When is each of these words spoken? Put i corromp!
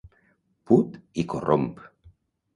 Put 0.71 0.97
i 1.25 1.27
corromp! 1.35 1.85